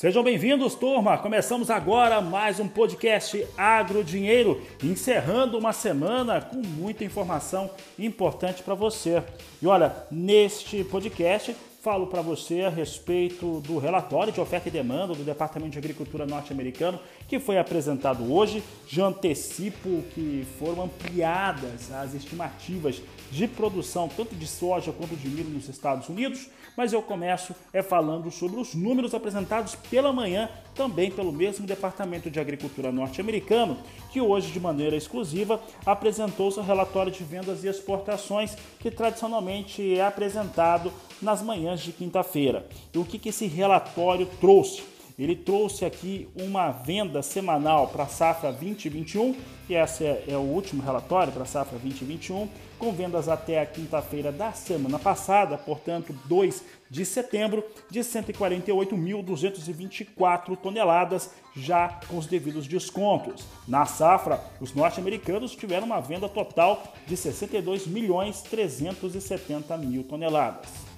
[0.00, 1.18] Sejam bem-vindos, turma!
[1.18, 7.68] Começamos agora mais um podcast Agro Dinheiro, encerrando uma semana com muita informação
[7.98, 9.22] importante para você.
[9.60, 15.14] E olha, neste podcast falo para você a respeito do relatório de oferta e demanda
[15.14, 18.62] do Departamento de Agricultura norte-americano que foi apresentado hoje.
[18.86, 25.48] Já antecipo que foram ampliadas as estimativas de produção tanto de soja quanto de milho
[25.48, 31.10] nos Estados Unidos, mas eu começo é falando sobre os números apresentados pela manhã também
[31.10, 33.78] pelo mesmo Departamento de Agricultura norte-americano,
[34.12, 40.04] que hoje de maneira exclusiva apresentou seu relatório de vendas e exportações, que tradicionalmente é
[40.04, 40.92] apresentado
[41.22, 42.66] nas manhãs de quinta-feira.
[42.92, 44.82] E o que, que esse relatório trouxe?
[45.20, 49.36] Ele trouxe aqui uma venda semanal para a safra 2021,
[49.68, 52.48] e esse é, é o último relatório para a safra 2021,
[52.78, 61.34] com vendas até a quinta-feira da semana passada, portanto 2 de setembro, de 148.224 toneladas,
[61.54, 63.44] já com os devidos descontos.
[63.68, 70.89] Na safra, os norte-americanos tiveram uma venda total de 62 milhões 370 mil toneladas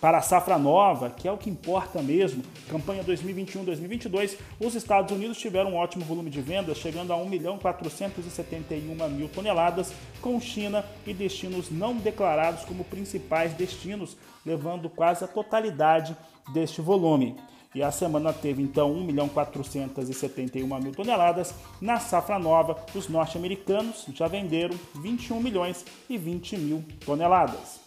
[0.00, 5.38] para a safra nova, que é o que importa mesmo, campanha 2021-2022, os Estados Unidos
[5.38, 10.84] tiveram um ótimo volume de vendas, chegando a 1 milhão 471 mil toneladas, com China
[11.06, 16.16] e destinos não declarados como principais destinos, levando quase a totalidade
[16.52, 17.36] deste volume.
[17.74, 21.54] E a semana teve então 1 milhão 471 mil toneladas.
[21.78, 27.85] Na safra nova, os norte-americanos já venderam 21 milhões e 20 mil toneladas.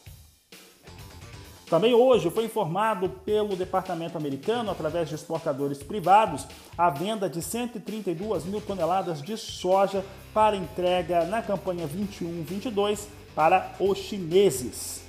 [1.69, 8.45] Também hoje foi informado pelo Departamento Americano, através de exportadores privados, a venda de 132
[8.45, 10.03] mil toneladas de soja
[10.33, 15.03] para entrega na campanha 21-22 para os chineses.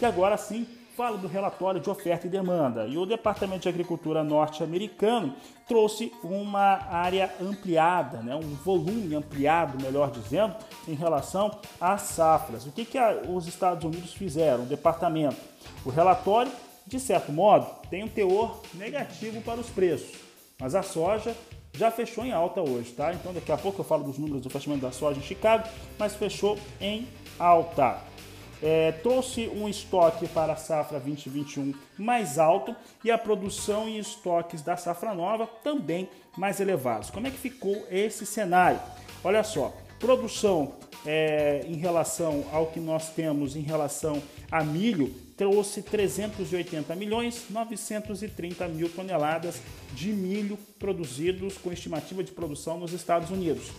[0.00, 2.86] E agora sim, falo do relatório de oferta e demanda.
[2.86, 5.34] E o Departamento de Agricultura norte-americano
[5.66, 10.54] trouxe uma área ampliada, né, um volume ampliado, melhor dizendo,
[10.86, 12.66] em relação às safras.
[12.66, 14.64] O que, que os Estados Unidos fizeram?
[14.64, 16.50] O departamento o relatório,
[16.86, 20.16] de certo modo, tem um teor negativo para os preços,
[20.58, 21.36] mas a soja
[21.74, 23.12] já fechou em alta hoje, tá?
[23.12, 25.68] Então daqui a pouco eu falo dos números do fechamento da soja em Chicago,
[25.98, 27.06] mas fechou em
[27.38, 27.98] alta.
[28.66, 34.62] É, trouxe um estoque para a safra 2021 mais alto e a produção e estoques
[34.62, 37.10] da safra nova também mais elevados.
[37.10, 38.80] Como é que ficou esse cenário?
[39.22, 39.70] Olha só,
[40.00, 47.44] produção é, em relação ao que nós temos em relação a milho trouxe 380 milhões
[47.50, 49.60] 930 mil toneladas
[49.92, 53.70] de milho produzidos com estimativa de produção nos Estados Unidos.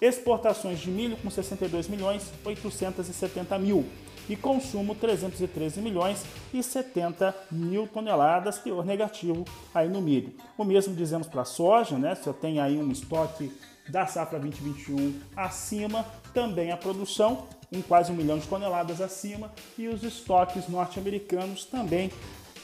[0.00, 3.86] Exportações de milho com 62 milhões 870 mil
[4.28, 9.44] e consumo 313 milhões e 70 mil toneladas, teor negativo
[9.74, 10.34] aí no milho.
[10.56, 12.14] O mesmo dizemos para a soja, né?
[12.14, 13.52] Se eu tenho aí um estoque
[13.88, 19.88] da safra 2021 acima, também a produção em quase um milhão de toneladas acima e
[19.88, 22.10] os estoques norte-americanos também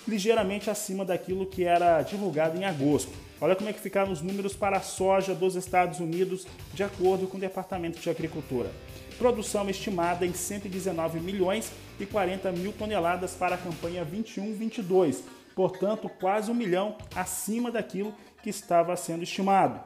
[0.07, 3.13] ligeiramente acima daquilo que era divulgado em agosto.
[3.41, 7.27] Olha como é que ficaram os números para a soja dos Estados Unidos, de acordo
[7.27, 8.71] com o Departamento de Agricultura.
[9.19, 15.23] Produção estimada em 119 milhões e 40 mil toneladas para a campanha 21-22,
[15.57, 19.81] portanto, quase um milhão acima daquilo que estava sendo estimado.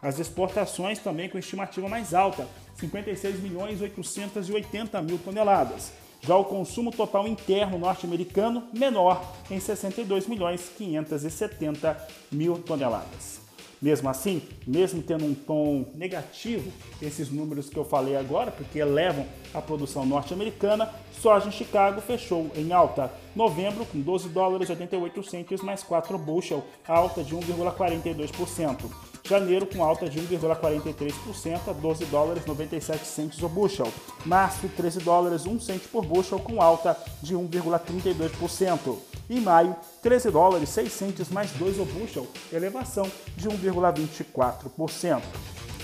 [0.00, 5.92] As exportações também com estimativa mais alta, 56 milhões 880 mil toneladas.
[6.22, 13.47] Já o consumo total interno norte-americano menor em 62 milhões 570 mil toneladas.
[13.80, 16.70] Mesmo assim, mesmo tendo um tom negativo,
[17.00, 22.50] esses números que eu falei agora, porque elevam a produção norte-americana, soja em Chicago fechou
[22.56, 23.12] em alta.
[23.36, 28.90] Novembro com 12 dólares 88 centos mais 4 bushel, alta de 1,42%.
[29.28, 33.92] Janeiro com alta de 1,43% a 12 dólares 97 centos o bushel.
[34.24, 38.96] Março 13 dólares 1 cento por bushel com alta de 1,32%.
[39.28, 45.22] E maio 13 dólares 6 centos mais 2 o bushel, elevação de 1,24%.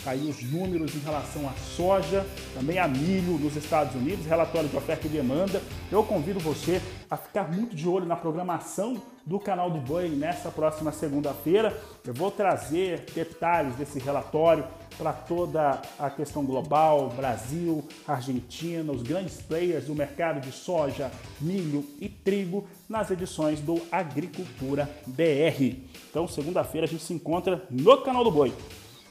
[0.06, 4.76] Aí os números em relação à soja, também a milho nos Estados Unidos, relatório de
[4.76, 5.62] oferta e demanda.
[5.90, 6.80] Eu convido você
[7.10, 11.78] a ficar muito de olho na programação do canal do Boi nessa próxima segunda-feira.
[12.04, 14.64] Eu vou trazer detalhes desse relatório
[14.98, 21.10] para toda a questão global, Brasil, Argentina, os grandes players do mercado de soja,
[21.40, 25.76] milho e trigo nas edições do Agricultura BR.
[26.10, 28.52] Então, segunda-feira a gente se encontra no canal do Boi.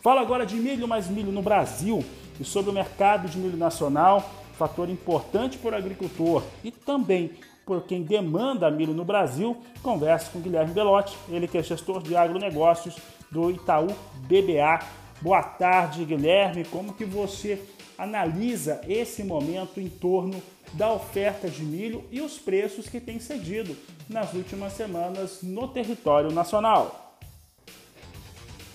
[0.02, 2.04] Fala agora de milho mais milho no Brasil
[2.40, 7.32] e sobre o mercado de milho nacional, fator importante para o agricultor e também
[7.66, 9.58] por quem demanda milho no Brasil.
[9.82, 12.96] Converso com Guilherme Belotti, ele que é gestor de agronegócios
[13.32, 13.88] do Itaú
[14.28, 14.80] BBA.
[15.22, 16.66] Boa tarde, Guilherme.
[16.66, 17.62] Como que você
[17.98, 20.42] analisa esse momento em torno
[20.74, 23.76] da oferta de milho e os preços que têm cedido
[24.10, 27.18] nas últimas semanas no território nacional?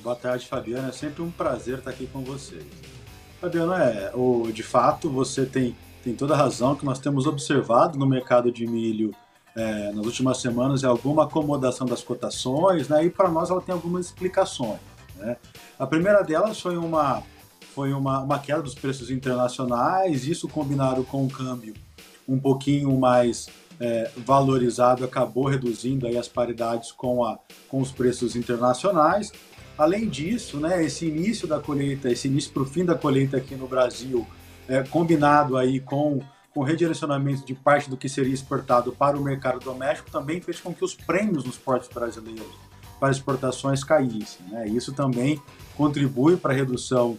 [0.00, 0.88] Boa tarde, Fabiana.
[0.88, 2.64] É sempre um prazer estar aqui com vocês.
[3.40, 7.99] Fabiano, é, o, de fato, você tem, tem toda a razão que nós temos observado
[7.99, 9.15] no mercado de milho
[9.56, 13.05] é, nas últimas semanas é alguma acomodação das cotações, né?
[13.05, 14.79] E para nós ela tem algumas explicações.
[15.17, 15.37] Né?
[15.79, 17.23] A primeira delas foi uma
[17.75, 21.75] foi uma, uma queda dos preços internacionais, isso combinado com o câmbio
[22.29, 23.49] um pouquinho mais
[23.81, 29.33] é, valorizado acabou reduzindo aí as paridades com, a, com os preços internacionais.
[29.77, 33.55] Além disso, né, esse início da colheita, esse início para o fim da colheita aqui
[33.55, 34.27] no Brasil,
[34.69, 36.20] é, combinado aí com
[36.59, 40.75] com redirecionamento de parte do que seria exportado para o mercado doméstico, também fez com
[40.75, 42.49] que os prêmios nos portos brasileiros
[42.99, 44.44] para exportações caíssem.
[44.49, 44.67] Né?
[44.67, 45.41] Isso também
[45.76, 47.17] contribui para a redução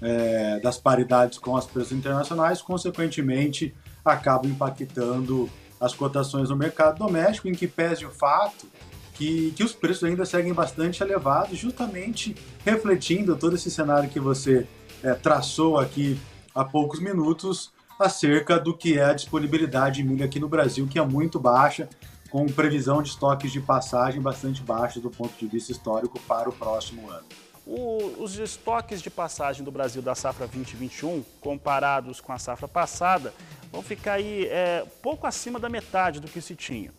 [0.00, 7.46] é, das paridades com as preços internacionais, consequentemente, acaba impactando as cotações no mercado doméstico,
[7.46, 8.66] em que pese o fato
[9.12, 12.34] que, que os preços ainda seguem bastante elevados, justamente
[12.64, 14.66] refletindo todo esse cenário que você
[15.02, 16.18] é, traçou aqui
[16.58, 20.98] há poucos minutos acerca do que é a disponibilidade de milho aqui no Brasil, que
[20.98, 21.88] é muito baixa,
[22.30, 26.52] com previsão de estoques de passagem bastante baixos do ponto de vista histórico para o
[26.52, 27.24] próximo ano.
[27.64, 33.32] O, os estoques de passagem do Brasil da safra 2021, comparados com a safra passada,
[33.70, 36.90] vão ficar aí é, pouco acima da metade do que se tinha.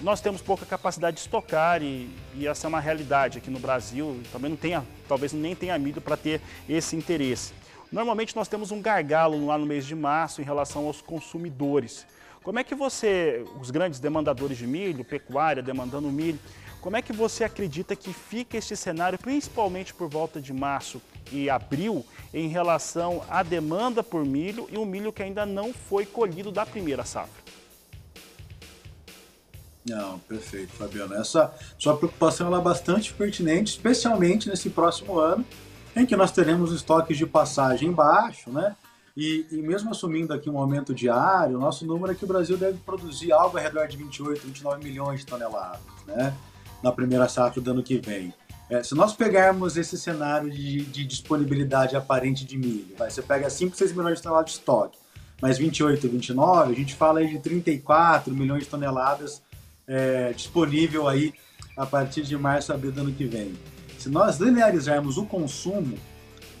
[0.00, 4.20] Nós temos pouca capacidade de estocar e, e essa é uma realidade aqui no Brasil.
[4.32, 7.52] Também não tenha, talvez nem tenha milho para ter esse interesse.
[7.90, 12.06] Normalmente nós temos um gargalo lá no mês de março em relação aos consumidores.
[12.42, 16.38] Como é que você, os grandes demandadores de milho, pecuária demandando milho,
[16.80, 21.00] como é que você acredita que fica este cenário, principalmente por volta de março
[21.32, 26.04] e abril, em relação à demanda por milho e o milho que ainda não foi
[26.04, 27.42] colhido da primeira safra?
[29.86, 31.14] Não, perfeito, Fabiano.
[31.14, 35.44] Essa sua preocupação é bastante pertinente, especialmente nesse próximo ano,
[35.96, 38.74] em que nós teremos estoques de passagem baixo, né?
[39.16, 42.78] E, e, mesmo assumindo aqui um aumento diário, nosso número é que o Brasil deve
[42.78, 46.34] produzir algo ao redor de 28, 29 milhões de toneladas, né?
[46.82, 48.34] Na primeira safra do ano que vem.
[48.68, 53.48] É, se nós pegarmos esse cenário de, de, disponibilidade aparente de milho, vai, você pega
[53.48, 54.98] 5, 6 milhões de toneladas de estoque,
[55.40, 59.42] mais 28, 29, a gente fala aí de 34 milhões de toneladas
[59.86, 61.34] é, disponível aí
[61.76, 63.54] a partir de março, abril do ano que vem.
[64.04, 65.96] Se nós linearizarmos o consumo,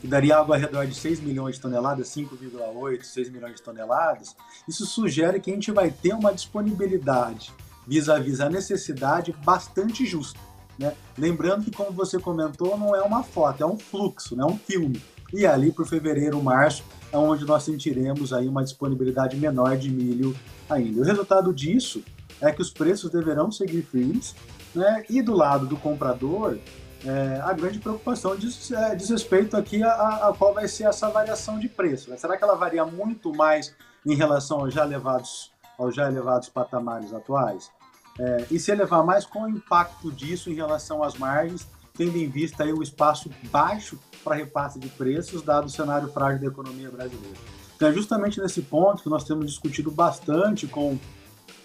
[0.00, 4.34] que daria algo ao redor de 6 milhões de toneladas, 5,8, 6 milhões de toneladas,
[4.66, 7.52] isso sugere que a gente vai ter uma disponibilidade
[7.86, 10.40] vis-à-vis -vis a necessidade bastante justa.
[10.78, 10.94] Né?
[11.18, 15.02] Lembrando que, como você comentou, não é uma foto, é um fluxo, é um filme.
[15.30, 16.82] E ali por fevereiro, março,
[17.12, 20.34] é onde nós sentiremos aí uma disponibilidade menor de milho
[20.66, 21.02] ainda.
[21.02, 22.02] O resultado disso
[22.40, 24.34] é que os preços deverão seguir firmes,
[24.74, 25.04] né?
[25.10, 26.58] E do lado do comprador,
[27.06, 31.10] é, a grande preocupação diz, é, diz respeito aqui a, a, qual vai ser essa
[31.10, 32.10] variação de preço.
[32.10, 32.16] Né?
[32.16, 33.74] Será que ela varia muito mais
[34.06, 37.70] em relação aos já elevados, aos já elevados patamares atuais?
[38.18, 42.28] É, e se elevar mais, qual o impacto disso em relação às margens, tendo em
[42.28, 46.90] vista aí o espaço baixo para repasse de preços, dado o cenário frágil da economia
[46.90, 47.36] brasileira?
[47.76, 50.98] Então é justamente nesse ponto que nós temos discutido bastante com,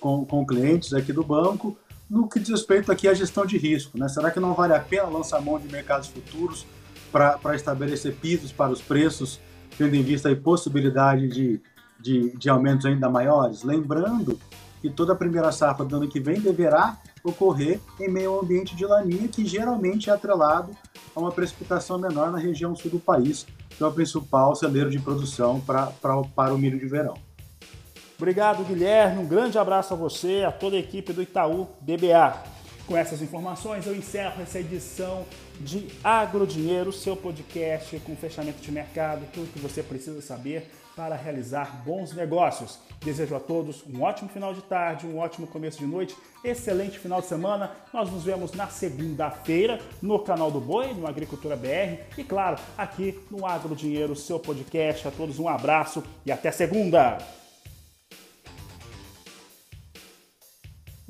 [0.01, 1.77] com, com clientes aqui do banco,
[2.09, 3.97] no que diz respeito aqui à gestão de risco.
[3.97, 4.07] Né?
[4.09, 6.65] Será que não vale a pena lançar mão de mercados futuros
[7.11, 9.39] para estabelecer pisos para os preços,
[9.77, 11.61] tendo em vista a possibilidade de,
[11.99, 13.63] de, de aumentos ainda maiores?
[13.63, 14.39] Lembrando
[14.81, 18.75] que toda a primeira safra do ano que vem deverá ocorrer em meio ao ambiente
[18.75, 20.71] de laninha, que geralmente é atrelado
[21.15, 24.99] a uma precipitação menor na região sul do país, que é o principal celeiro de
[24.99, 27.15] produção pra, pra, para o milho de verão.
[28.19, 29.19] Obrigado, Guilherme.
[29.19, 32.37] Um grande abraço a você, a toda a equipe do Itaú BBA.
[32.85, 35.25] Com essas informações, eu encerro essa edição
[35.61, 41.81] de Agrodinheiro, seu podcast com fechamento de mercado, tudo que você precisa saber para realizar
[41.85, 42.77] bons negócios.
[42.99, 47.21] Desejo a todos um ótimo final de tarde, um ótimo começo de noite, excelente final
[47.21, 47.71] de semana.
[47.93, 53.17] Nós nos vemos na segunda-feira no canal do Boi, no Agricultura BR e, claro, aqui
[53.31, 55.07] no Agro Dinheiro, seu podcast.
[55.07, 57.17] A todos um abraço e até segunda!